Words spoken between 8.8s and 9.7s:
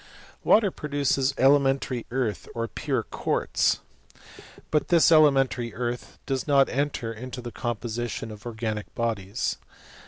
bodies.